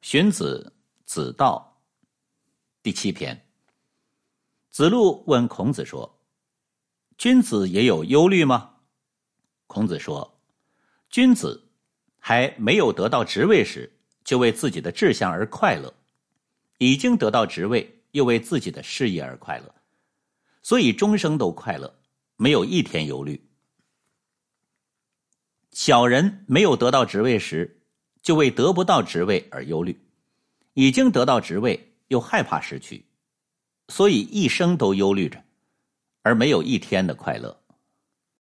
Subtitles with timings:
[0.00, 0.72] 荀子·
[1.04, 1.82] 子道
[2.82, 3.46] 第七篇。
[4.70, 6.18] 子路问孔子说
[7.18, 8.76] ：“君子也有忧虑吗？”
[9.68, 10.40] 孔子说
[11.10, 11.68] ：“君子
[12.18, 13.92] 还没有得到职位时，
[14.24, 15.92] 就为自己的志向而快乐；
[16.78, 19.74] 已经得到职位，又为自己的事业而快乐，
[20.62, 21.94] 所以终生都快乐，
[22.36, 23.46] 没有一天忧虑。
[25.72, 27.79] 小人没有得到职位时，
[28.30, 29.98] 就为得不到职位而忧虑，
[30.74, 33.04] 已经得到职位又害怕失去，
[33.88, 35.42] 所以一生都忧虑着，
[36.22, 37.59] 而没有一天的快乐。